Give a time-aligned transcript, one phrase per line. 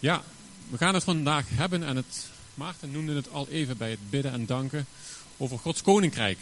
[0.00, 0.22] Ja,
[0.68, 4.32] we gaan het vandaag hebben en het, Maarten noemde het al even bij het bidden
[4.32, 4.86] en danken
[5.36, 6.38] over Gods koninkrijk.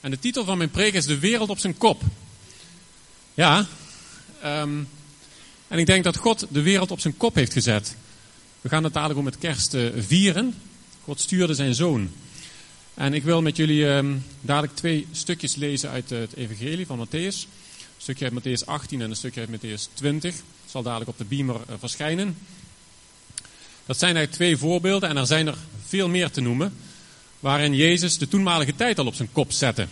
[0.00, 2.02] En de titel van mijn preek is De wereld op zijn kop.
[3.34, 3.66] Ja,
[4.40, 4.82] ehm,
[5.68, 7.96] en ik denk dat God de wereld op zijn kop heeft gezet.
[8.60, 10.54] We gaan het dadelijk om met kerst uh, vieren.
[11.04, 12.10] God stuurde zijn zoon.
[12.94, 17.36] En ik wil met jullie um, dadelijk twee stukjes lezen uit het evangelie van Matthäus.
[17.36, 20.34] Een stukje uit Matthäus 18 en een stukje uit Matthäus 20.
[20.76, 22.38] Zal dadelijk op de beamer uh, verschijnen.
[23.86, 26.76] Dat zijn eigenlijk twee voorbeelden en er zijn er veel meer te noemen.
[27.40, 29.86] Waarin Jezus de toenmalige tijd al op zijn kop zette.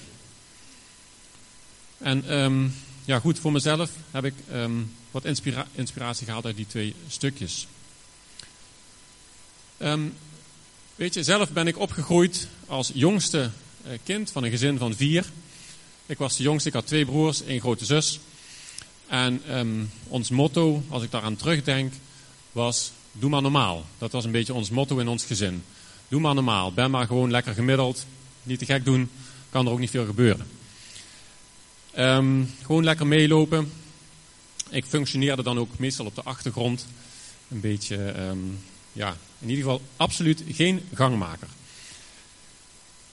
[1.98, 6.66] En um, ja, goed, voor mezelf heb ik um, wat inspira inspiratie gehaald uit die
[6.66, 7.66] twee stukjes.
[9.78, 10.14] Um,
[10.97, 13.51] weet je, zelf ben ik opgegroeid als jongste
[13.87, 15.25] uh, kind van een gezin van vier.
[16.06, 18.20] Ik was de jongste, ik had twee broers, één grote zus.
[19.15, 21.93] En um, ons motto, als ik daaraan terugdenk,
[22.53, 23.85] was: Doe maar normaal.
[23.99, 25.63] Dat was een beetje ons motto in ons gezin.
[26.09, 26.73] Doe maar normaal.
[26.73, 28.06] Ben maar gewoon lekker gemiddeld.
[28.43, 29.11] Niet te gek doen.
[29.51, 30.47] Kan er ook niet veel gebeuren.
[31.98, 33.73] Um, gewoon lekker meelopen.
[34.71, 36.87] Ik functioneerde dan ook meestal op de achtergrond.
[37.49, 38.59] Een beetje, um,
[38.93, 41.49] ja, in ieder geval absoluut geen gangmaker.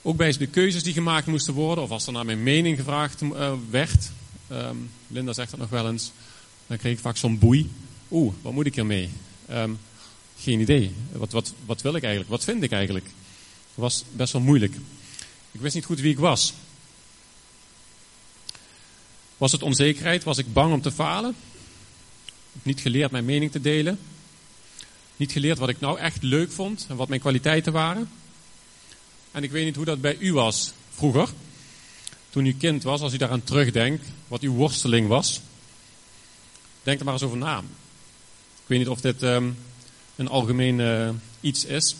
[0.02, 3.22] Ook bij de keuzes die gemaakt moesten worden, of als er naar mijn mening gevraagd
[3.22, 4.10] uh, werd.
[4.52, 6.10] Um, Linda zegt dat nog wel eens.
[6.66, 7.70] Dan kreeg ik vaak zo'n boei.
[8.10, 9.10] Oeh, wat moet ik hiermee?
[9.50, 9.78] Um,
[10.38, 10.94] geen idee.
[11.12, 12.30] Wat, wat, wat wil ik eigenlijk?
[12.32, 13.04] Wat vind ik eigenlijk?
[13.04, 14.74] Het was best wel moeilijk.
[15.52, 16.52] Ik wist niet goed wie ik was.
[19.36, 20.24] Was het onzekerheid?
[20.24, 21.36] Was ik bang om te falen?
[22.62, 23.98] Niet geleerd mijn mening te delen.
[25.16, 28.10] Niet geleerd wat ik nou echt leuk vond en wat mijn kwaliteiten waren.
[29.30, 31.28] En ik weet niet hoe dat bij u was vroeger.
[32.32, 35.40] Toen u kind was, als u daaraan terugdenkt, wat uw worsteling was.
[36.82, 37.58] Denk er maar eens over na.
[37.58, 39.56] Ik weet niet of dit um,
[40.16, 41.10] een algemeen uh,
[41.40, 41.96] iets is.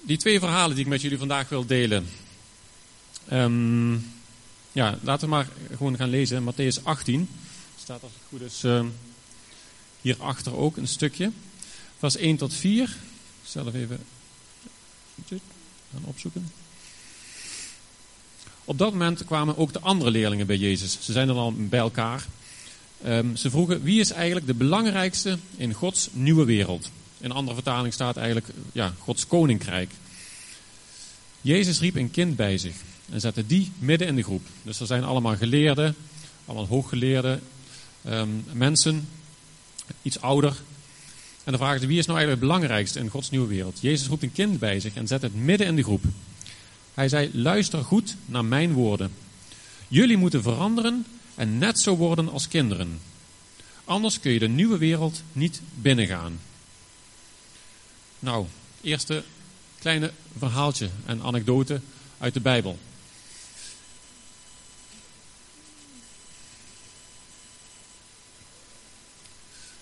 [0.00, 2.08] Die twee verhalen die ik met jullie vandaag wil delen.
[3.32, 4.12] Um,
[4.72, 6.52] ja, laten we maar gewoon gaan lezen.
[6.52, 7.28] Matthäus 18.
[7.80, 8.84] Staat als het goed is uh,
[10.00, 11.32] hierachter ook een stukje.
[11.98, 12.96] Vers 1 tot 4.
[13.42, 14.00] Zelf even
[15.92, 16.50] gaan opzoeken.
[18.70, 20.98] Op dat moment kwamen ook de andere leerlingen bij Jezus.
[21.00, 22.26] Ze zijn er al bij elkaar.
[23.06, 26.90] Um, ze vroegen, wie is eigenlijk de belangrijkste in Gods nieuwe wereld?
[27.18, 29.90] In andere vertaling staat eigenlijk, ja, Gods koninkrijk.
[31.40, 32.74] Jezus riep een kind bij zich
[33.12, 34.46] en zette die midden in de groep.
[34.62, 35.94] Dus er zijn allemaal geleerden,
[36.44, 37.38] allemaal hooggeleerde
[38.06, 39.08] um, mensen,
[40.02, 40.56] iets ouder.
[41.44, 43.78] En dan vragen ze, wie is nou eigenlijk het belangrijkste in Gods nieuwe wereld?
[43.80, 46.04] Jezus roept een kind bij zich en zet het midden in de groep.
[47.00, 49.12] Hij zei, luister goed naar mijn woorden.
[49.88, 53.00] Jullie moeten veranderen en net zo worden als kinderen.
[53.84, 56.40] Anders kun je de nieuwe wereld niet binnengaan.
[58.18, 58.46] Nou,
[58.80, 59.24] eerste
[59.78, 61.80] kleine verhaaltje en anekdote
[62.18, 62.78] uit de Bijbel.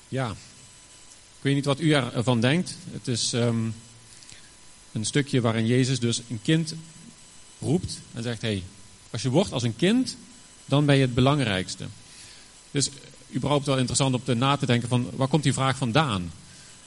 [0.09, 2.77] Ja, ik weet niet wat u ervan denkt.
[2.91, 3.75] Het is um,
[4.93, 6.75] een stukje waarin Jezus dus een kind
[7.61, 8.63] roept en zegt: hey,
[9.11, 10.17] als je wordt als een kind,
[10.65, 11.85] dan ben je het belangrijkste.
[12.71, 12.91] Dus
[13.35, 16.33] überhaupt wel interessant om te na te denken van waar komt die vraag vandaan?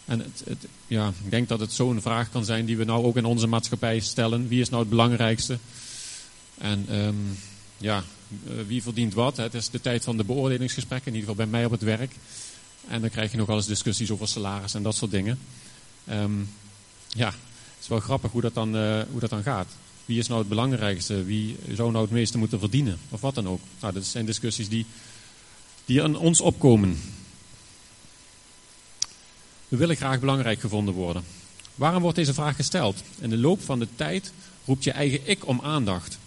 [0.05, 3.17] En het, ja, ik denk dat het zo'n vraag kan zijn die we nou ook
[3.17, 4.47] in onze maatschappij stellen.
[4.47, 5.59] Wie is nou het belangrijkste?
[6.57, 7.37] En um,
[7.77, 8.03] ja,
[8.67, 9.37] wie verdient wat?
[9.37, 12.11] Het is de tijd van de beoordelingsgesprekken, in ieder geval bij mij op het werk.
[12.87, 15.39] En dan krijg je nog wel eens discussies over salaris en dat soort dingen.
[16.09, 16.49] Um,
[17.07, 19.67] ja, het is wel grappig hoe dat, dan, uh, hoe dat dan gaat.
[20.05, 21.23] Wie is nou het belangrijkste?
[21.23, 22.99] Wie zou nou het meeste moeten verdienen?
[23.09, 23.59] Of wat dan ook.
[23.79, 24.85] Nou, dat zijn discussies die,
[25.85, 26.99] die aan ons opkomen.
[29.67, 31.23] We willen graag belangrijk gevonden worden.
[31.75, 33.03] Waarom wordt deze vraag gesteld?
[33.19, 34.33] In de loop van de tijd
[34.65, 36.17] roept je eigen ik om aandacht.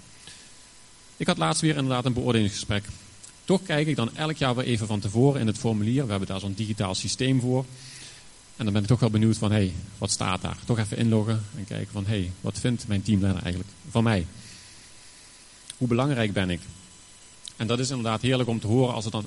[1.17, 2.85] Ik had laatst weer inderdaad een beoordelingsgesprek.
[3.45, 6.05] Toch kijk ik dan elk jaar weer even van tevoren in het formulier.
[6.05, 7.65] We hebben daar zo'n digitaal systeem voor.
[8.57, 10.59] En dan ben ik toch wel benieuwd van, hé, hey, wat staat daar?
[10.65, 14.27] Toch even inloggen en kijken van, hé, hey, wat vindt mijn teamleider eigenlijk van mij?
[15.77, 16.61] Hoe belangrijk ben ik?
[17.57, 19.27] En dat is inderdaad heerlijk om te horen als er dan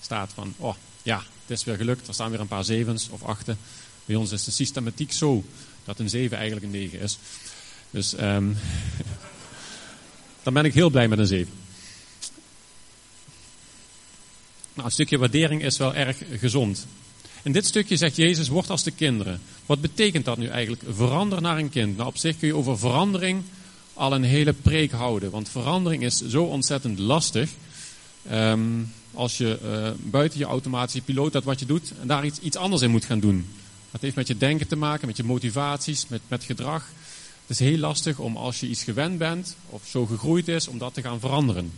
[0.00, 2.08] staat van, oh, ja, het is weer gelukt.
[2.08, 3.58] Er staan weer een paar zevens of achten.
[4.04, 5.44] Bij ons is de systematiek zo
[5.84, 7.18] dat een zeven eigenlijk een negen is.
[7.90, 8.56] Dus um,
[10.42, 11.52] dan ben ik heel blij met een zeven.
[14.74, 16.86] Nou, een stukje waardering is wel erg gezond.
[17.44, 19.40] In dit stukje zegt Jezus, word als de kinderen.
[19.66, 20.82] Wat betekent dat nu eigenlijk?
[20.88, 21.96] Verander naar een kind.
[21.96, 23.42] Nou, op zich kun je over verandering
[23.94, 25.30] al een hele preek houden.
[25.30, 27.50] Want verandering is zo ontzettend lastig.
[28.32, 32.38] Um, als je uh, buiten je automatische piloot dat wat je doet en daar iets,
[32.38, 33.48] iets anders in moet gaan doen.
[33.90, 36.88] Dat heeft met je denken te maken, met je motivaties, met, met gedrag.
[37.40, 40.78] Het is heel lastig om als je iets gewend bent of zo gegroeid is, om
[40.78, 41.72] dat te gaan veranderen.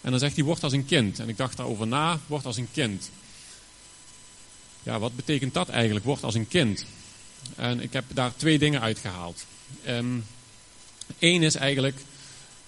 [0.00, 1.18] En dan zegt hij, word als een kind.
[1.18, 3.10] En ik dacht daarover na, word als een kind.
[4.82, 6.84] Ja, wat betekent dat eigenlijk, word als een kind?
[7.56, 9.44] En ik heb daar twee dingen uitgehaald.
[9.84, 10.24] Eén
[11.18, 11.96] ehm, is eigenlijk,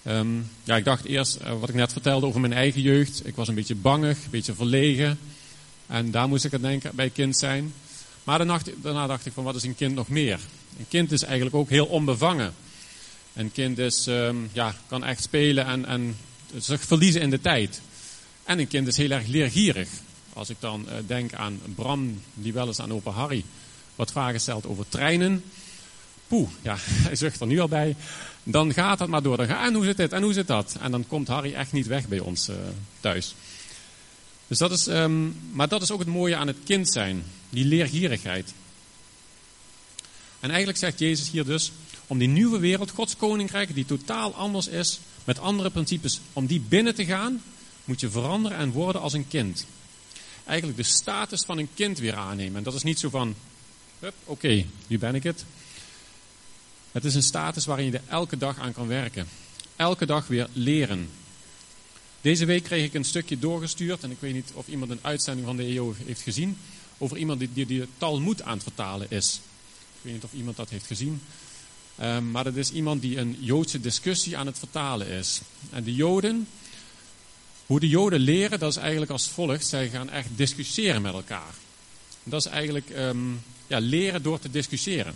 [0.02, 3.26] ehm, ja, ik dacht eerst, uh, wat ik net vertelde over mijn eigen jeugd.
[3.26, 5.19] Ik was een beetje bangig, een beetje verlegen.
[5.87, 7.72] En daar moest ik aan denken bij kind zijn.
[8.25, 10.40] Maar daarna, dacht ik van, wat is een kind nog meer?
[10.78, 12.55] Een kind is eigenlijk ook heel onbevangen.
[13.34, 16.17] Een kind is, um, ja, kan echt spelen en, en
[16.56, 17.81] zich verliezen in de tijd.
[18.44, 19.88] En een kind is heel erg leergierig.
[20.34, 23.44] Als ik dan uh, denk aan Bram, die wel eens aan opa Harry
[23.94, 25.44] wat vragen stelt over treinen.
[26.26, 26.76] Poeh, ja,
[27.06, 27.96] hij zucht er nu al bij.
[28.42, 29.36] Dan gaat dat maar door.
[29.36, 30.12] Dan ga, en hoe zit dit?
[30.12, 30.76] En hoe zit dat?
[30.81, 32.56] En dan komt Harry echt niet weg bij ons uh,
[33.00, 33.34] thuis.
[34.46, 37.25] Dus dat is, um, maar dat is ook het mooie aan het kind zijn.
[37.50, 38.52] Die leergierigheid.
[40.40, 41.72] En eigenlijk zegt Jezus hier dus,
[42.06, 46.60] om die nieuwe wereld, Gods koninkrijk, die totaal anders is, met andere principes, om die
[46.60, 47.42] binnen te gaan,
[47.84, 49.66] moet je veranderen en worden als een kind.
[50.44, 52.56] Eigenlijk de status van een kind weer aannemen.
[52.56, 53.35] En dat is niet zo van,
[54.25, 55.44] oké, nu ben ik het.
[56.93, 59.29] Het is een status waarin je er elke dag aan kan werken.
[59.76, 61.11] Elke dag weer leren.
[62.20, 65.46] Deze week kreeg ik een stukje doorgestuurd, en ik weet niet of iemand een uitzending
[65.46, 66.58] van de EO heeft gezien,
[66.99, 69.41] over iemand die, die, die Talmud aan het vertalen is.
[69.96, 71.20] Ik weet niet of iemand dat heeft gezien.
[72.02, 75.41] Um, maar dat is iemand die een Joodse discussie aan het vertalen is.
[75.70, 76.49] En de Joden,
[77.66, 79.66] hoe de Joden leren, dat is eigenlijk als volgt.
[79.66, 81.55] Zij gaan echt discussiëren met elkaar.
[82.22, 85.14] Dat is eigenlijk um, ja, leren door te discussiëren.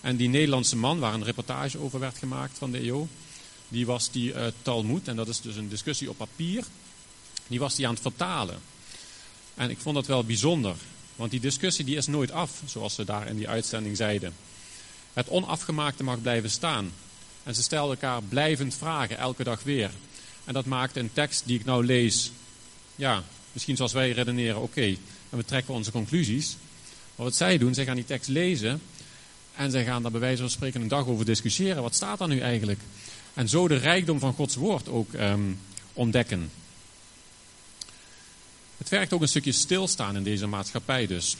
[0.00, 3.08] En die Nederlandse man, waar een reportage over werd gemaakt van de EO,
[3.68, 6.64] die was die uh, Talmud, en dat is dus een discussie op papier,
[7.46, 8.58] die was die aan het vertalen.
[9.54, 10.74] En ik vond dat wel bijzonder,
[11.16, 14.34] want die discussie die is nooit af, zoals ze daar in die uitzending zeiden.
[15.12, 16.92] Het onafgemaakte mag blijven staan.
[17.42, 19.90] En ze stelden elkaar blijvend vragen, elke dag weer.
[20.44, 22.30] En dat maakt een tekst die ik nou lees,
[22.96, 24.96] ja, misschien zoals wij redeneren, oké,
[25.30, 26.56] en we trekken onze conclusies.
[27.16, 28.80] Maar wat zij doen, zij gaan die tekst lezen
[29.56, 31.82] en zij gaan daar bij wijze van spreken een dag over discussiëren.
[31.82, 32.80] Wat staat daar nu eigenlijk?
[33.34, 35.58] En zo de rijkdom van Gods woord ook um,
[35.92, 36.50] ontdekken.
[38.78, 41.36] Het werkt ook een stukje stilstaan in deze maatschappij dus.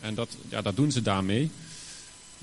[0.00, 1.50] En dat, ja, dat doen ze daarmee.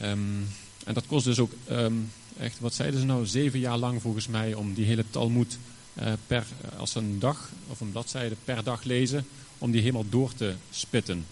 [0.02, 0.48] Um,
[0.86, 4.28] en dat kost dus ook um, echt, wat zeiden ze nou, zeven jaar lang volgens
[4.28, 5.58] mij om die hele Talmud
[6.28, 6.46] per,
[6.78, 9.28] als een dag of een bladzijde per dag lezen,
[9.58, 11.26] om die helemaal door te spitten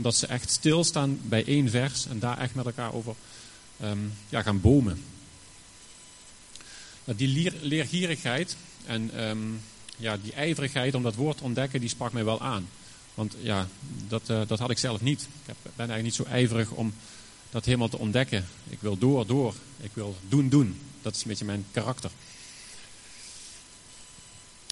[0.00, 3.14] omdat ze echt stilstaan bij één vers en daar echt met elkaar over
[3.82, 5.04] um, ja, gaan bomen.
[7.04, 9.60] die leer, leergierigheid en um,
[9.96, 12.68] ja, die ijverigheid om dat woord te ontdekken, die sprak mij wel aan.
[13.14, 13.68] Want ja,
[14.08, 15.20] dat, uh, dat had ik zelf niet.
[15.46, 16.94] Ik ben eigenlijk niet zo ijverig om
[17.50, 18.46] dat helemaal te ontdekken.
[18.68, 19.54] Ik wil door, door.
[19.80, 20.80] Ik wil doen, doen.
[21.02, 22.10] Dat is een beetje mijn karakter.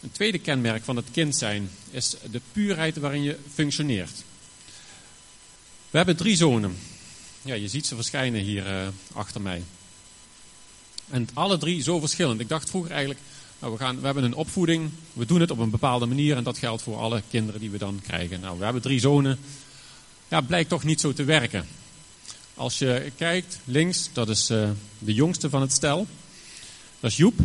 [0.02, 4.24] Een tweede kenmerk van het kind zijn is de puurheid waarin je functioneert.
[5.90, 6.76] We hebben drie zonen.
[7.42, 9.62] Ja, je ziet ze verschijnen hier uh, achter mij.
[11.10, 12.40] En alle drie zo verschillend.
[12.40, 13.20] Ik dacht vroeger eigenlijk,
[13.58, 16.44] nou, we, gaan, we hebben een opvoeding, we doen het op een bepaalde manier en
[16.44, 18.40] dat geldt voor alle kinderen die we dan krijgen.
[18.40, 19.38] Nou, we hebben drie zonen.
[20.28, 21.67] Ja, blijkt toch niet zo te werken.
[22.55, 26.06] Als je kijkt, links, dat is uh, de jongste van het stel.
[27.00, 27.38] Dat is Joep.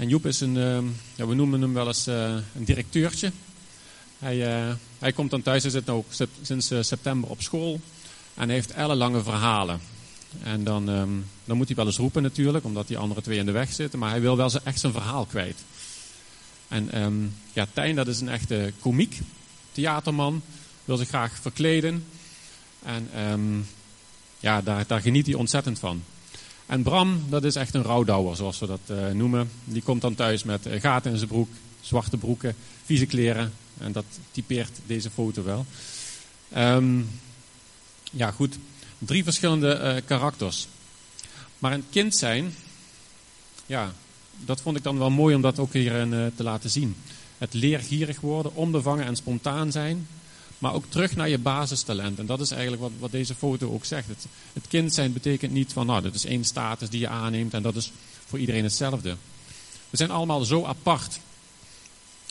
[0.00, 0.78] En Joep is een, uh,
[1.14, 3.32] ja, we noemen hem wel eens uh, een directeurtje.
[4.18, 6.06] Hij, uh, hij komt dan thuis, hij zit ook
[6.42, 7.80] sinds uh, september op school.
[8.34, 9.80] En hij heeft ellenlange verhalen.
[10.42, 13.46] En dan, um, dan moet hij wel eens roepen natuurlijk, omdat die andere twee in
[13.46, 13.98] de weg zitten.
[13.98, 15.58] Maar hij wil wel echt zijn verhaal kwijt.
[16.68, 19.20] En um, ja, Tijn, dat is een echte komiek,
[19.72, 20.42] theaterman.
[20.84, 22.04] Wil zich graag verkleden.
[22.82, 23.66] En
[24.38, 26.02] ja, daar, daar geniet hij ontzettend van.
[26.70, 29.50] En Bram, dat is echt een rouwdouwer, zoals we dat uh, noemen.
[29.64, 31.48] Die komt dan thuis met gaten in zijn broek,
[31.80, 35.66] zwarte broeken, vieze kleren en dat typeert deze foto wel.
[36.56, 37.08] Um,
[38.10, 38.58] ja, goed.
[38.98, 40.68] Drie verschillende uh, karakters.
[41.58, 42.54] Maar een kind zijn,
[43.66, 43.92] ja,
[44.44, 46.96] dat vond ik dan wel mooi om dat ook hier uh, te laten zien.
[47.38, 50.06] Het leergierig worden, onbevangen en spontaan zijn.
[50.60, 52.18] Maar ook terug naar je basistalent.
[52.18, 54.08] En dat is eigenlijk wat, wat deze foto ook zegt.
[54.52, 57.62] Het, kind zijn betekent niet van, nou, dat is één status die je aanneemt en
[57.62, 57.92] dat is
[58.26, 59.16] voor iedereen hetzelfde.
[59.90, 61.20] We zijn allemaal zo apart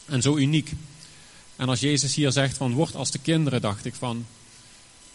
[0.05, 0.71] en zo uniek.
[1.55, 4.25] En als Jezus hier zegt van word als de kinderen, dacht ik van,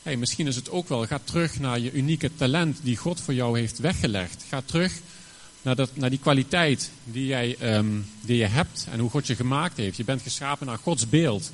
[0.03, 3.35] hey, misschien is het ook wel, ga terug naar je unieke talent die God voor
[3.35, 4.45] jou heeft weggelegd.
[4.49, 4.93] Ga terug
[5.63, 9.37] naar, dat, naar die kwaliteit die, jij, ehm, die je hebt en hoe God je
[9.37, 9.97] gemaakt heeft.
[9.97, 11.51] Je bent geschapen naar Gods beeld.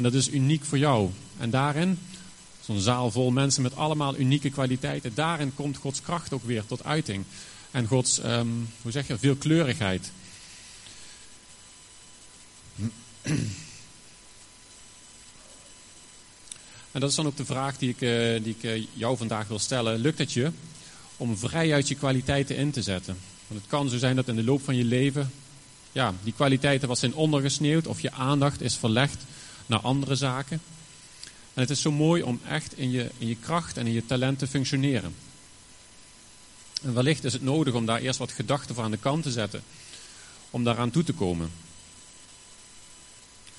[0.00, 1.10] En dat is uniek voor jou.
[1.38, 1.98] En daarin,
[2.60, 6.84] zo'n zaal vol mensen met allemaal unieke kwaliteiten, daarin komt Gods kracht ook weer tot
[6.84, 7.24] uiting.
[7.70, 8.46] En Gods, ehm,
[8.82, 10.10] hoe zeg je, veelkleurigheid.
[16.92, 19.48] En dat is dan ook de vraag die ik, eh, die ik eh, jou vandaag
[19.48, 20.00] wil stellen.
[20.00, 20.50] Lukt het je
[21.16, 23.18] om vrij uit je kwaliteiten in te zetten?
[23.46, 25.32] Want het kan zo zijn dat in de loop van je leven
[25.92, 29.24] ja, die kwaliteiten wat zijn ondergesneeuwd of je aandacht is verlegd
[29.70, 30.60] naar andere zaken.
[31.54, 34.06] En het is zo mooi om echt in je, in je kracht en in je
[34.06, 35.14] talent te functioneren.
[36.82, 39.30] En wellicht is het nodig om daar eerst wat gedachten voor aan de kant te
[39.30, 39.62] zetten.
[40.50, 41.50] Om daaraan toe te komen.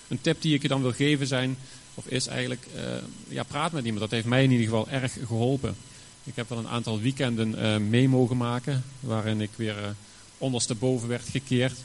[0.07, 1.57] Een tip die ik je dan wil geven zijn,
[1.93, 2.81] of is eigenlijk, uh,
[3.27, 4.01] ja, praat met iemand.
[4.01, 5.75] Dat heeft mij in ieder geval erg geholpen.
[6.23, 9.89] Ik heb wel een aantal weekenden uh, mee mogen maken, waarin ik weer uh,
[10.37, 11.77] ondersteboven werd gekeerd.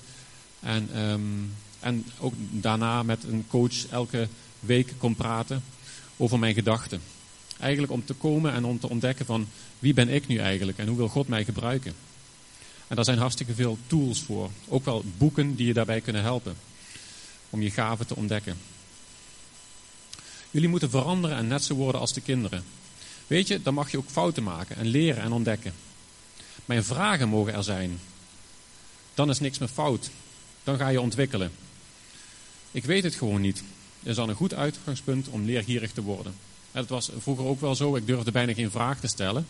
[0.60, 4.28] En, um, en ook daarna met een coach elke
[4.60, 5.62] week kon praten
[6.16, 7.00] over mijn gedachten.
[7.58, 10.88] Eigenlijk om te komen en om te ontdekken van wie ben ik nu eigenlijk en
[10.88, 11.94] hoe wil God mij gebruiken.
[12.86, 14.50] En daar zijn hartstikke veel tools voor.
[14.68, 16.56] Ook wel boeken die je daarbij kunnen helpen.
[17.50, 18.56] Om je gaven te ontdekken.
[20.50, 22.64] Jullie moeten veranderen en net zo worden als de kinderen.
[23.26, 25.74] Weet je, dan mag je ook fouten maken en leren en ontdekken.
[26.64, 27.98] Mijn vragen mogen er zijn.
[29.14, 30.10] Dan is niks meer fout.
[30.64, 31.52] Dan ga je ontwikkelen.
[32.76, 33.62] Ik weet het gewoon niet.
[34.00, 36.34] Dat is dan een goed uitgangspunt om leergierig te worden.
[36.72, 37.96] Dat was vroeger ook wel zo.
[37.96, 39.46] Ik durfde bijna geen vraag te stellen.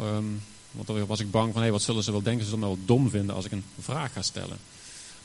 [0.00, 2.44] Um, want dan was ik bang van, hey, wat zullen ze wel denken?
[2.44, 4.56] Ze zullen me wel dom vinden als ik een vraag ga stellen.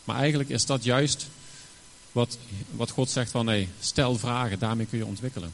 [0.04, 1.28] Maar eigenlijk is dat juist
[2.12, 2.38] wat,
[2.72, 5.54] wat God zegt van, hey, stel vragen, daarmee kun je ontwikkelen.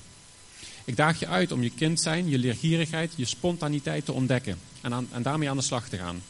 [0.86, 4.58] Ik daag je uit om je kind zijn, je leergierigheid, je spontaniteit te ontdekken.
[4.82, 6.24] En, aan, en daarmee aan de slag te gaan.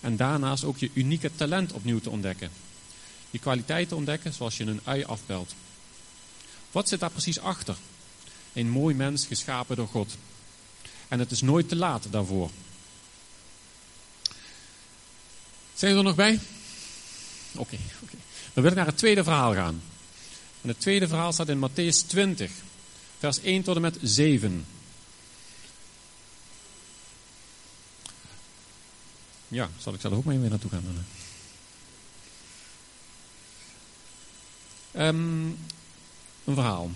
[0.00, 2.50] En daarnaast ook je unieke talent opnieuw te ontdekken.
[3.30, 5.54] Je kwaliteiten ontdekken zoals je een ui afbelt.
[6.72, 7.76] Wat zit daar precies achter?
[8.52, 10.16] Een mooi mens geschapen door God.
[11.08, 12.50] En het is nooit te laat daarvoor.
[15.74, 16.40] Zijn we er nog bij?
[17.52, 18.16] Oké, oké.
[18.52, 19.82] Dan wil ik naar het tweede verhaal gaan.
[20.62, 22.50] En het tweede verhaal staat in Matthäus 20,
[23.18, 24.66] vers 1 tot en met 7.
[29.48, 31.06] Ja, zal ik zelf ook maar even naartoe gaan.
[34.98, 35.56] Um,
[36.44, 36.90] een verhaal.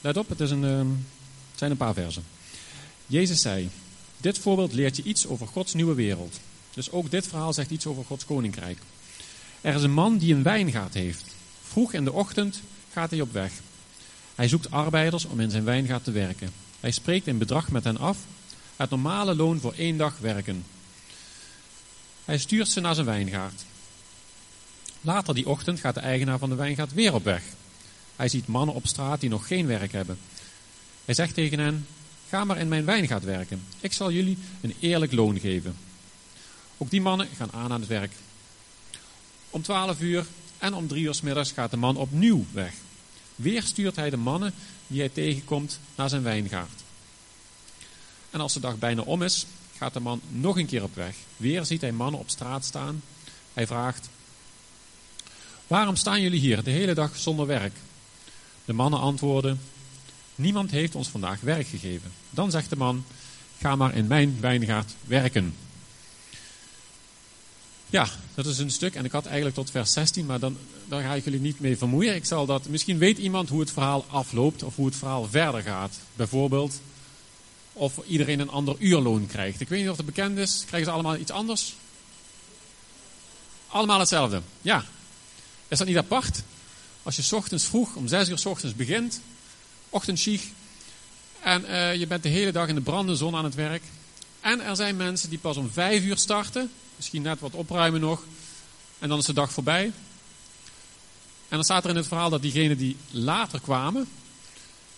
[0.00, 0.88] Let op, het, is een, het
[1.54, 2.24] zijn een paar versen.
[3.06, 3.70] Jezus zei:
[4.16, 6.40] Dit voorbeeld leert je iets over Gods nieuwe wereld.
[6.74, 8.78] Dus ook dit verhaal zegt iets over Gods koninkrijk.
[9.60, 11.24] Er is een man die een wijngaard heeft.
[11.62, 12.60] Vroeg in de ochtend
[12.92, 13.52] gaat hij op weg.
[14.34, 16.50] Hij zoekt arbeiders om in zijn wijngaard te werken.
[16.80, 18.18] Hij spreekt in bedrag met hen af
[18.76, 20.64] het normale loon voor één dag werken.
[22.24, 23.64] Hij stuurt ze naar zijn wijngaard.
[25.06, 27.42] Later die ochtend gaat de eigenaar van de wijngaard weer op weg.
[28.16, 30.18] Hij ziet mannen op straat die nog geen werk hebben.
[31.04, 31.86] Hij zegt tegen hen:
[32.28, 33.62] Ga maar in mijn wijngaard werken.
[33.80, 35.76] Ik zal jullie een eerlijk loon geven.
[36.76, 38.12] Ook die mannen gaan aan aan het werk.
[39.50, 40.26] Om twaalf uur
[40.58, 42.72] en om drie uur s middags gaat de man opnieuw weg.
[43.36, 44.54] Weer stuurt hij de mannen
[44.86, 46.82] die hij tegenkomt naar zijn wijngaard.
[48.30, 49.46] En als de dag bijna om is,
[49.76, 51.16] gaat de man nog een keer op weg.
[51.36, 53.02] Weer ziet hij mannen op straat staan.
[53.52, 54.08] Hij vraagt:
[55.66, 57.74] Waarom staan jullie hier de hele dag zonder werk?
[58.64, 59.60] De mannen antwoorden:
[60.34, 62.12] Niemand heeft ons vandaag werk gegeven.
[62.30, 63.04] Dan zegt de man:
[63.58, 65.54] Ga maar in mijn wijngaard werken.
[67.86, 68.94] Ja, dat is een stuk.
[68.94, 70.56] En ik had eigenlijk tot vers 16, maar dan,
[70.88, 72.14] daar ga ik jullie niet mee vermoeien.
[72.14, 75.62] Ik zal dat, misschien weet iemand hoe het verhaal afloopt of hoe het verhaal verder
[75.62, 75.98] gaat.
[76.14, 76.80] Bijvoorbeeld
[77.72, 79.60] of iedereen een ander uurloon krijgt.
[79.60, 80.62] Ik weet niet of het bekend is.
[80.66, 81.74] Krijgen ze allemaal iets anders?
[83.66, 84.40] Allemaal hetzelfde.
[84.62, 84.84] Ja.
[85.68, 86.42] Is dat niet apart?
[87.02, 89.20] Als je ochtends vroeg, om 6 uur ochtends begint,
[89.90, 90.42] ochtendschieg,
[91.40, 93.82] en uh, je bent de hele dag in de brandende zon aan het werk.
[94.40, 98.22] En er zijn mensen die pas om 5 uur starten Misschien net wat opruimen nog.
[98.98, 99.84] En dan is de dag voorbij.
[101.48, 104.08] En dan staat er in het verhaal dat diegenen die later kwamen.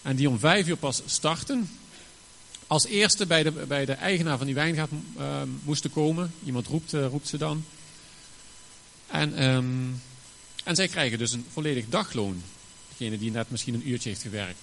[0.03, 1.71] En die om vijf uur pas starten.
[2.67, 6.35] Als eerste bij de, bij de eigenaar van die wijngaard uh, moesten komen.
[6.45, 7.65] Iemand roept, uh, roept ze dan.
[9.07, 10.03] En, um,
[10.69, 12.43] en zij krijgen dus een volledig dagloon.
[12.89, 14.59] Degene die net misschien een uurtje heeft gewerkt.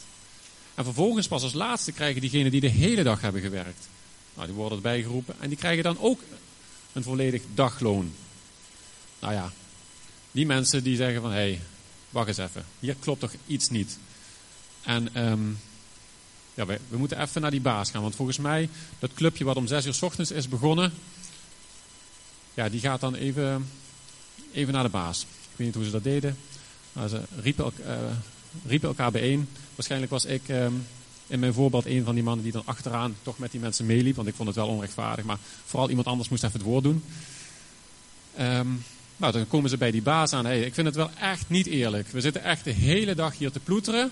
[0.75, 3.87] En vervolgens pas als laatste krijgen diegenen die de hele dag hebben gewerkt.
[4.33, 5.35] Nou, die worden erbij geroepen.
[5.39, 6.21] En die krijgen dan ook
[6.93, 8.13] een volledig dagloon.
[9.19, 9.51] Nou ja,
[10.31, 11.61] die mensen die zeggen van, hé, hey,
[12.09, 13.97] wacht eens even, hier klopt toch iets niet.
[14.83, 15.59] En um,
[16.53, 18.69] ja, we, we, moeten even naar die baas gaan, want volgens mij,
[18.99, 20.93] dat clubje wat om zes uur s ochtends is begonnen,
[22.53, 23.69] ja, die gaat dan even,
[24.51, 25.25] even naar de baas.
[25.55, 26.37] Ik weet niet hoe ze dat deden.
[26.93, 27.95] Maar ze riepen, uh,
[28.65, 29.47] riepen elkaar bijeen.
[29.75, 30.87] Waarschijnlijk was ik um,
[31.27, 34.15] in mijn voorbeeld een van die mannen die dan achteraan toch met die mensen meeliep.
[34.15, 35.25] Want ik vond het wel onrechtvaardig.
[35.25, 37.03] Maar vooral iemand anders moest even het woord doen.
[38.39, 38.83] Um,
[39.17, 40.45] nou, dan komen ze bij die baas aan.
[40.45, 42.07] Hey, ik vind het wel echt niet eerlijk.
[42.07, 44.11] We zitten echt de hele dag hier te ploeteren.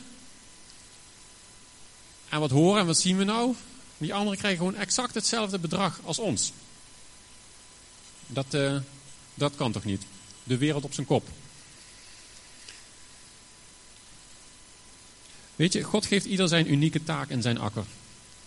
[2.30, 3.56] En wat horen en wat zien we nou?
[3.98, 6.52] Die anderen krijgen gewoon exact hetzelfde bedrag als ons.
[8.28, 8.78] Dat, uh,
[9.34, 10.04] dat kan toch niet?
[10.44, 11.28] De wereld op zijn kop.
[15.56, 17.84] Weet je, God geeft ieder zijn unieke taak in zijn akker.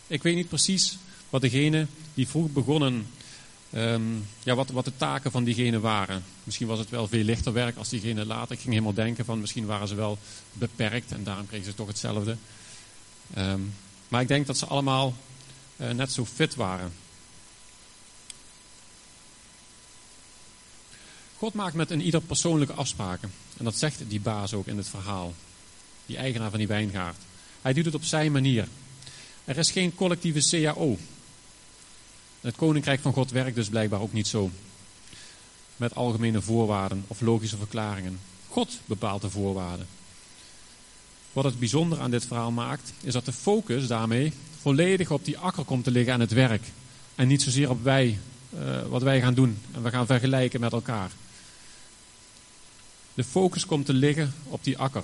[0.07, 0.99] Ik weet niet precies
[1.31, 3.07] wat degene die vroeg begonnen,
[3.75, 6.25] um, ja, wat, wat de taken van diegene waren.
[6.45, 8.53] Misschien was het wel veel lichter werk als diegene later.
[8.53, 10.19] Ik ging helemaal denken van misschien waren ze wel
[10.53, 12.37] beperkt en daarom kregen ze toch hetzelfde.
[13.39, 13.75] Um,
[14.09, 15.15] maar ik denk dat ze allemaal
[15.77, 16.93] uh, net zo fit waren.
[21.39, 23.33] God maakt met een ieder persoonlijke afspraken.
[23.59, 25.35] En dat zegt die baas ook in het verhaal.
[26.07, 27.17] Die eigenaar van die wijngaard.
[27.63, 28.69] Hij doet het op zijn manier.
[29.45, 30.99] Er is geen collectieve CAO.
[32.41, 34.51] Het koninkrijk van God werkt dus blijkbaar ook niet zo.
[35.77, 38.21] Met algemene voorwaarden of logische verklaringen.
[38.49, 39.87] God bepaalt de voorwaarden.
[41.33, 45.39] Wat het bijzonder aan dit verhaal maakt, is dat de focus daarmee volledig op die
[45.39, 46.63] akker komt te liggen aan het werk.
[47.15, 48.19] En niet zozeer op wij,
[48.59, 49.59] uh, wat wij gaan doen.
[49.73, 51.11] En we gaan vergelijken met elkaar.
[53.17, 55.03] De focus komt te liggen op die akker.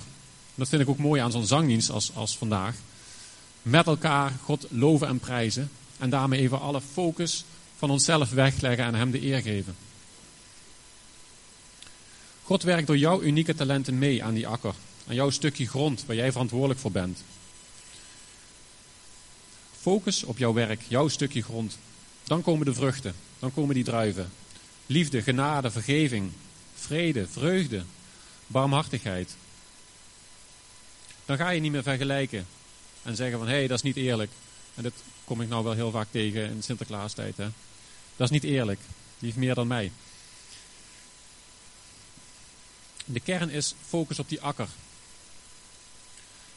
[0.55, 2.75] Dat vind ik ook mooi aan zo'n zangdienst als, als vandaag.
[3.61, 5.71] Met elkaar God loven en prijzen.
[5.97, 7.45] En daarmee even alle focus
[7.77, 9.75] van onszelf wegleggen en Hem de eer geven.
[12.43, 14.73] God werkt door jouw unieke talenten mee aan die akker.
[15.07, 17.23] Aan jouw stukje grond waar jij verantwoordelijk voor bent.
[19.79, 21.77] Focus op jouw werk, jouw stukje grond.
[22.23, 24.31] Dan komen de vruchten, dan komen die druiven.
[24.85, 26.31] Liefde, genade, vergeving,
[26.75, 27.83] vrede, vreugde,
[28.53, 29.35] barmhartigheid.
[31.25, 32.47] Dan ga je niet meer vergelijken
[33.03, 34.31] en zeggen van hé, hey, dat is niet eerlijk.
[34.75, 34.93] En dat
[35.23, 37.37] kom ik nou wel heel vaak tegen in Sinterklaastijd.
[37.37, 37.47] Hè?
[38.15, 38.79] Dat is niet eerlijk.
[39.17, 39.91] Die heeft meer dan mij.
[43.05, 44.67] De kern is focus op die akker.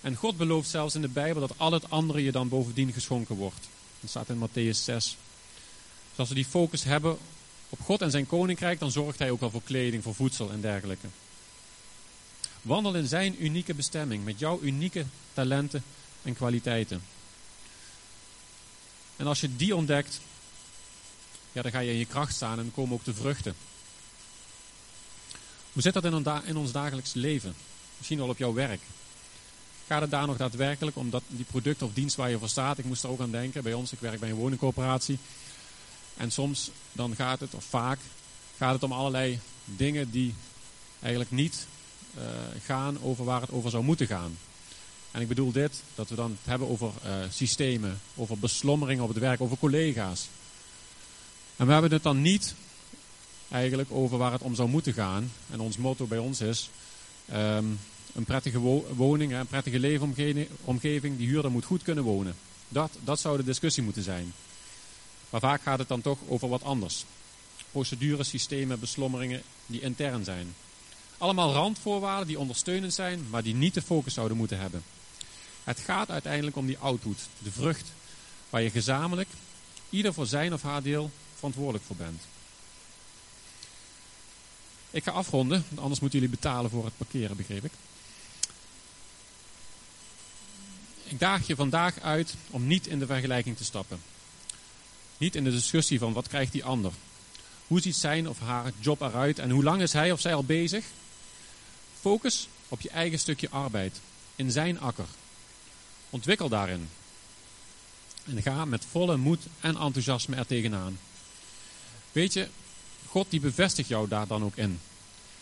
[0.01, 3.37] En God belooft zelfs in de Bijbel dat al het andere je dan bovendien geschonken
[3.37, 3.69] wordt.
[4.01, 4.85] Dat staat in Matthäus 6.
[4.85, 5.17] Dus
[6.17, 7.19] als we die focus hebben
[7.69, 10.61] op God en zijn koninkrijk, dan zorgt hij ook wel voor kleding, voor voedsel en
[10.61, 11.07] dergelijke.
[12.67, 15.85] Wandel in zijn unieke bestemming met jouw unieke talenten
[16.23, 17.03] en kwaliteiten.
[19.17, 20.21] En als je die ontdekt,
[21.53, 23.55] ja, dan ga je in je kracht staan en komen ook de vruchten.
[25.73, 26.05] Hoe zit dat
[26.45, 27.55] in ons dagelijks leven?
[27.97, 28.81] Misschien wel op jouw werk.
[29.87, 32.79] Gaat het daar nog daadwerkelijk om dat, die product of dienst waar je voor staat?
[32.79, 33.63] Ik moest er ook aan denken.
[33.63, 35.19] Bij ons, ik werk bij een woningcoöperatie.
[36.17, 37.99] En soms dan gaat het, of vaak,
[38.57, 40.35] gaat het om allerlei dingen die
[41.01, 41.67] eigenlijk niet
[42.19, 42.23] uh,
[42.65, 44.39] gaan over waar het over zou moeten gaan.
[45.11, 49.09] En ik bedoel dit, dat we dan het hebben over uh, systemen, over beslommeringen op
[49.09, 50.29] het werk, over collega's.
[51.57, 52.55] En we hebben het dan niet
[53.49, 55.33] eigenlijk over waar het om zou moeten gaan.
[55.51, 56.71] En ons motto bij ons is,
[57.33, 57.79] um,
[58.15, 58.59] een prettige
[58.95, 62.37] woning, een prettige leefomgeving, die huurder moet goed kunnen wonen.
[62.69, 64.33] Dat, dat zou de discussie moeten zijn.
[65.31, 67.05] Maar vaak gaat het dan toch over wat anders.
[67.71, 70.55] Procedures, systemen, beslommeringen die intern zijn.
[71.19, 74.83] Allemaal randvoorwaarden die ondersteunend zijn, maar die niet de focus zouden moeten hebben.
[75.65, 77.93] Het gaat uiteindelijk om die output, de vrucht,
[78.51, 79.29] waar je gezamenlijk,
[79.91, 82.23] ieder voor zijn of haar deel, verantwoordelijk voor bent.
[84.91, 87.73] Ik ga afronden, want anders moeten jullie betalen voor het parkeren, begreep ik.
[91.05, 94.01] Ik daag je vandaag uit om niet in de vergelijking te stappen.
[95.19, 96.93] Niet in de discussie van wat krijgt die ander.
[97.67, 100.45] Hoe ziet zijn of haar job eruit en hoe lang is hij of zij al
[100.45, 100.85] bezig?
[102.07, 104.01] Focus op je eigen stukje arbeid,
[104.37, 105.07] in zijn akker.
[106.11, 106.89] Ontwikkel daarin.
[108.25, 110.99] En ga met volle moed en enthousiasme er tegenaan.
[112.13, 112.49] Weet je,
[113.07, 114.81] God die bevestigt jou daar dan ook in.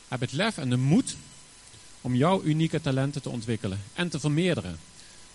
[0.09, 1.17] Heb het lef en de moed
[2.01, 4.79] om jouw unieke talenten te ontwikkelen en te vermeerderen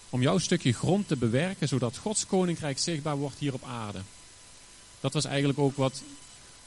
[0.09, 4.01] om jouw stukje grond te bewerken, zodat Gods koninkrijk zichtbaar wordt hier op aarde.
[4.99, 6.03] Dat was eigenlijk ook wat,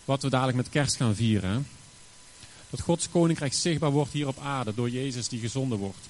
[0.05, 1.67] wat we dadelijk met kerst gaan vieren.
[2.73, 6.09] Dat Gods koninkrijk zichtbaar wordt hier op aarde door Jezus die gezonden wordt.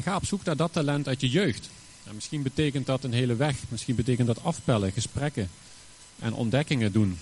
[0.00, 1.70] Ga op zoek naar dat talent uit je jeugd.
[2.04, 3.56] En misschien betekent dat een hele weg.
[3.68, 5.50] Misschien betekent dat afpellen, gesprekken
[6.18, 7.18] en ontdekkingen doen.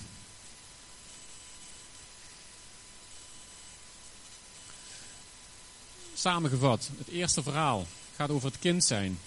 [6.14, 7.86] Samengevat, het eerste verhaal
[8.16, 9.18] gaat over het kind zijn.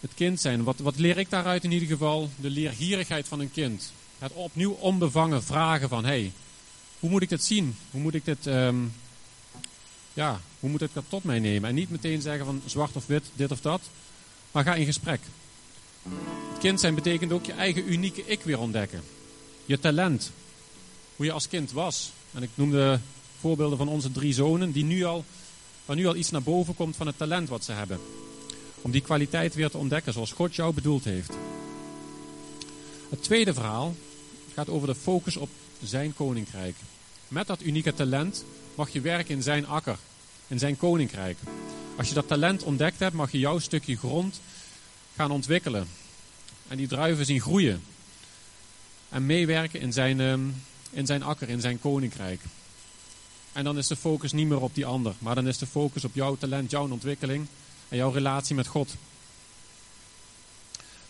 [0.00, 0.64] het kind zijn.
[0.64, 2.30] Wat, wat leer ik daaruit in ieder geval?
[2.36, 3.92] De leergierigheid van een kind.
[4.22, 6.32] Het opnieuw onbevangen vragen van, hey,
[6.98, 7.76] hoe moet ik dit zien?
[7.90, 8.76] Hoe moet ik dit, ehm,
[10.12, 11.68] ja, hoe moet ik dat tot mij nemen?
[11.68, 13.80] En niet meteen zeggen van zwart of wit, dit of dat.
[14.50, 15.20] Maar ga in gesprek.
[16.52, 19.02] Het kind zijn betekent ook je eigen unieke ik weer ontdekken.
[19.64, 20.30] Je talent.
[21.16, 22.12] Hoe je als kind was.
[22.32, 23.00] En ik noemde
[23.40, 25.24] voorbeelden van onze drie zonen, die nu al,
[25.84, 28.00] waar nu al iets naar boven komt van het talent wat ze hebben.
[28.82, 31.32] Om die kwaliteit weer te ontdekken zoals God jou bedoeld heeft.
[33.08, 33.94] Het tweede verhaal
[34.54, 35.48] gaat over de focus op
[35.82, 36.76] zijn koninkrijk.
[37.28, 39.98] Met dat unieke talent mag je werken in zijn akker,
[40.46, 41.38] in zijn koninkrijk.
[41.96, 44.40] Als je dat talent ontdekt hebt, mag je jouw stukje grond
[45.16, 45.88] gaan ontwikkelen.
[46.68, 47.82] En die druiven zien groeien.
[49.08, 50.40] En meewerken in zijn, ehm,
[50.90, 52.40] in zijn akker, in zijn koninkrijk.
[53.52, 56.04] En dan is de focus niet meer op die ander, maar dan is de focus
[56.04, 57.46] op jouw talent, jouw ontwikkeling
[57.88, 58.94] en jouw relatie met God.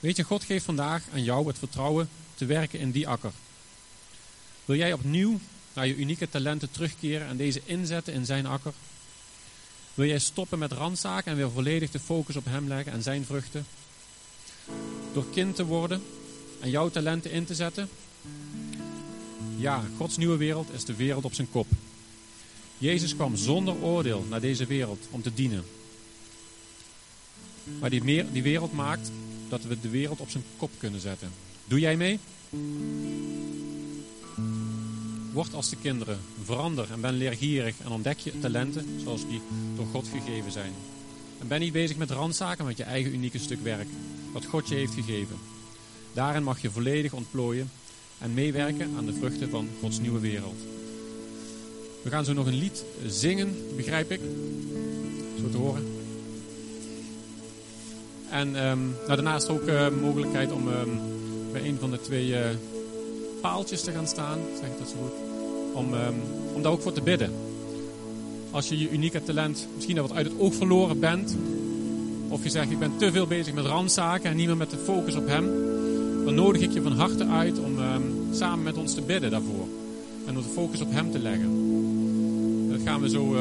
[0.03, 3.33] Weet je, God geeft vandaag aan jou het vertrouwen te werken in die akker.
[4.65, 5.39] Wil jij opnieuw
[5.73, 8.73] naar je unieke talenten terugkeren en deze inzetten in zijn akker?
[9.95, 13.25] Wil jij stoppen met randzaken en weer volledig de focus op hem leggen en zijn
[13.25, 13.67] vruchten?
[15.13, 16.03] Door kind te worden
[16.61, 17.89] en jouw talenten in te zetten?
[19.57, 21.67] Ja, Gods nieuwe wereld is de wereld op zijn kop.
[22.79, 25.65] Jezus kwam zonder oordeel naar deze wereld om te dienen.
[27.81, 29.11] Maar die, die wereld maakt
[29.53, 31.31] dat we de wereld op zijn kop kunnen zetten.
[31.65, 32.19] Doe jij mee?
[35.33, 39.41] Word als de kinderen, verander en ben leergierig en ontdek je talenten zoals die
[39.77, 40.73] door God gegeven zijn.
[41.41, 43.89] En ben niet bezig met randzaken met je eigen unieke stuk werk,
[44.33, 45.37] wat God je heeft gegeven.
[46.13, 47.71] Daarin mag je volledig ontplooien
[48.19, 50.61] en meewerken aan de vruchten van Gods nieuwe wereld.
[52.03, 54.21] We gaan zo nog een lied zingen, begrijp ik.
[55.41, 56.02] Zo te horen.
[58.33, 61.01] En um, nou, daarnaast ook uh, mogelijkheid om um,
[61.53, 62.39] bij een van de twee uh,
[63.41, 64.39] paaltjes te gaan staan.
[64.61, 65.13] Zeg ik dat zo goed?
[65.75, 66.15] Om, um,
[66.55, 67.33] om daar ook voor te bidden.
[68.51, 71.37] Als je je unieke talent misschien wat uit het oog verloren bent.
[72.29, 74.79] Of je zegt ik ben te veel bezig met randzaken en niet meer met de
[74.85, 75.51] focus op hem.
[76.25, 77.77] Dan nodig ik je van harte uit om
[78.31, 79.67] samen met ons te bidden daarvoor.
[80.27, 81.51] En om de focus op hem te leggen.
[82.71, 83.37] Dat gaan we zo,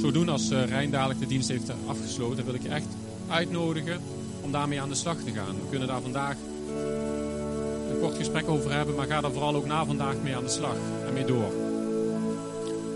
[0.00, 2.36] zo doen als uh, Rijn dadelijk de dienst heeft afgesloten.
[2.36, 2.86] Dan wil ik je echt
[3.28, 4.00] uitnodigen
[4.48, 5.54] om daarmee aan de slag te gaan.
[5.54, 6.36] We kunnen daar vandaag
[7.90, 10.50] een kort gesprek over hebben, maar ga daar vooral ook na vandaag mee aan de
[10.50, 11.52] slag en mee door.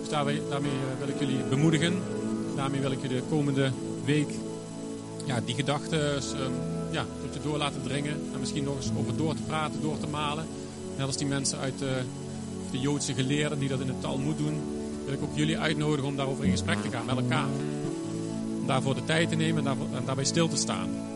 [0.00, 1.94] Dus daarmee, daarmee eh, wil ik jullie bemoedigen.
[2.56, 3.70] Daarmee wil ik je de komende
[4.04, 4.28] week
[5.24, 6.52] ja, die gedachten um,
[6.90, 8.12] ja, tot je door laten dringen.
[8.32, 10.46] En misschien nog eens over door te praten, door te malen.
[10.96, 12.00] Net als die mensen uit de,
[12.70, 14.60] de Joodse geleerden die dat in het Talmud doen,
[15.04, 17.48] wil ik ook jullie uitnodigen om daarover in gesprek te gaan met elkaar.
[18.60, 21.10] Om daarvoor de tijd te nemen en daarbij stil te staan.